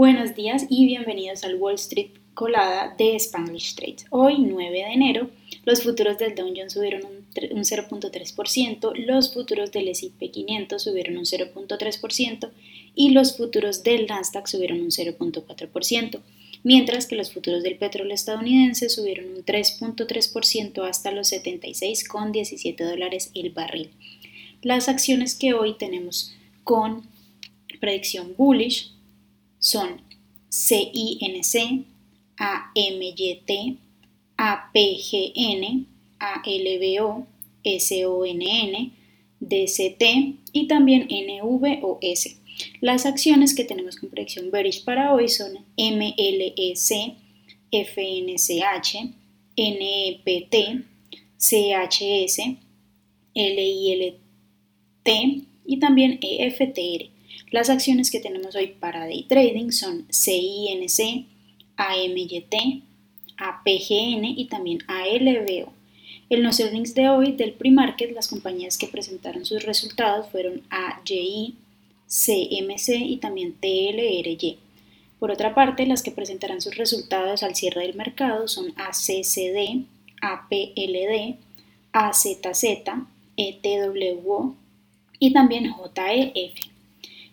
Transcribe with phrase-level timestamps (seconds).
[0.00, 4.06] Buenos días y bienvenidos al Wall Street colada de Spanglish Trades.
[4.08, 5.28] Hoy, 9 de enero,
[5.66, 11.26] los futuros del Dow Jones subieron un, 0.3%, los futuros del S&P 500 subieron un
[11.26, 12.50] 0.3%
[12.94, 16.20] y los futuros del Nasdaq subieron un 0.4%,
[16.62, 23.50] mientras que los futuros del petróleo estadounidense subieron un 3.3% hasta los 76,17 dólares el
[23.50, 23.90] barril.
[24.62, 27.02] Las acciones que hoy tenemos con
[27.80, 28.94] predicción bullish
[29.60, 30.02] son
[30.50, 31.86] CINC,
[32.36, 33.78] AMYT,
[34.36, 35.86] APGN,
[36.18, 37.26] ALBO,
[37.64, 38.92] SONN,
[39.40, 40.02] DCT
[40.52, 42.40] y también NVOS.
[42.80, 47.16] Las acciones que tenemos con predicción bearish para hoy son MLEC,
[47.70, 49.14] FNCH,
[49.56, 50.54] NEPT,
[51.38, 52.38] CHS,
[53.34, 54.18] LILT
[55.64, 57.19] y también EFTR.
[57.50, 61.26] Las acciones que tenemos hoy para day trading son CINC,
[61.76, 62.54] AMYT,
[63.36, 65.72] APGN y también ALBO.
[66.28, 71.56] En los earnings de hoy del pre-market, las compañías que presentaron sus resultados fueron AGI,
[72.06, 74.58] CMC y también TLRY.
[75.18, 79.84] Por otra parte, las que presentarán sus resultados al cierre del mercado son ACCD,
[80.22, 81.36] APLD,
[81.92, 82.64] AZZ,
[83.36, 84.54] ETWO
[85.18, 86.69] y también JEF.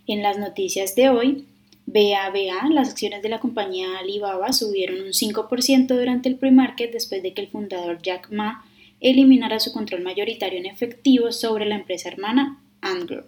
[0.08, 1.46] En las noticias de hoy,
[1.86, 7.34] BABA, las acciones de la compañía Alibaba subieron un 5% durante el pre-market después de
[7.34, 8.66] que el fundador Jack Ma
[9.02, 13.26] eliminara su control mayoritario en efectivo sobre la empresa hermana Ant Group.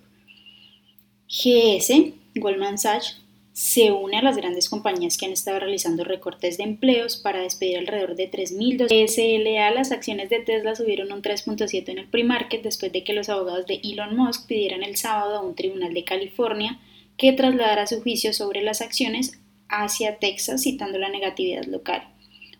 [1.28, 3.22] GS, Goldman Sachs,
[3.60, 7.78] se une a las grandes compañías que han estado realizando recortes de empleos para despedir
[7.78, 8.88] alrededor de 3.200.
[9.10, 13.28] SLA, las acciones de Tesla subieron un 3.7 en el pre-market después de que los
[13.28, 16.80] abogados de Elon Musk pidieran el sábado a un tribunal de California
[17.18, 22.08] que trasladara su juicio sobre las acciones hacia Texas citando la negatividad local.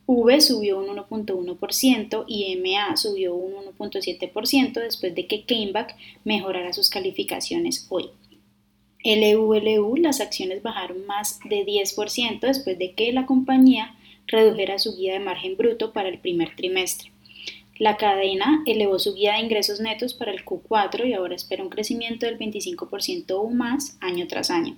[0.06, 6.90] V subió un 1.1% y MA subió un 1.7% después de que Caneback mejorara sus
[6.90, 8.10] calificaciones hoy.
[9.04, 13.96] LULU, las acciones bajaron más de 10% después de que la compañía
[14.28, 17.12] redujera su guía de margen bruto para el primer trimestre.
[17.78, 21.70] La cadena elevó su guía de ingresos netos para el Q4 y ahora espera un
[21.70, 24.76] crecimiento del 25% o más año tras año.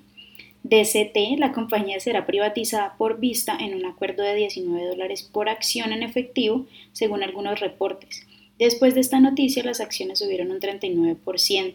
[0.63, 5.91] DCT, la compañía será privatizada por vista en un acuerdo de 19 dólares por acción
[5.91, 8.27] en efectivo, según algunos reportes.
[8.59, 11.73] Después de esta noticia, las acciones subieron un 39%.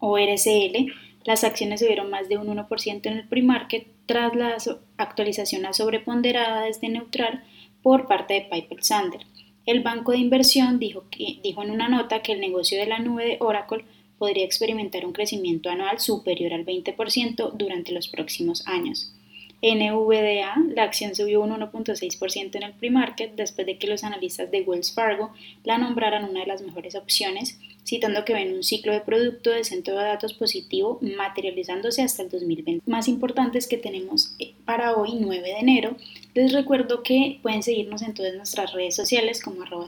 [0.00, 0.92] ORCL
[1.28, 4.56] las acciones subieron más de un 1% en el pre-market tras la
[4.96, 7.44] actualización a sobreponderada desde neutral
[7.82, 9.20] por parte de Piper Sander.
[9.66, 12.98] El banco de inversión dijo, que, dijo en una nota que el negocio de la
[12.98, 13.84] nube de Oracle
[14.16, 19.12] podría experimentar un crecimiento anual superior al 20% durante los próximos años.
[19.60, 24.62] NVDA, la acción subió un 1.6% en el pre-market después de que los analistas de
[24.62, 25.32] Wells Fargo
[25.64, 29.64] la nombraran una de las mejores opciones, citando que ven un ciclo de producto de
[29.64, 32.88] centro de datos positivo materializándose hasta el 2020.
[32.88, 35.96] Más importantes que tenemos eh, para hoy, 9 de enero,
[36.34, 39.86] les recuerdo que pueden seguirnos en todas nuestras redes sociales como arroba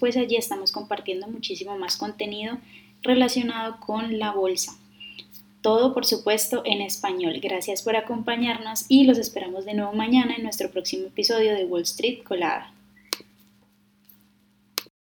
[0.00, 2.58] pues allí estamos compartiendo muchísimo más contenido
[3.02, 4.76] relacionado con la bolsa.
[5.68, 7.40] Todo, por supuesto, en español.
[7.42, 11.82] Gracias por acompañarnos y los esperamos de nuevo mañana en nuestro próximo episodio de Wall
[11.82, 12.72] Street Colada.